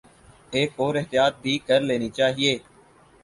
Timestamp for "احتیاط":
0.95-1.33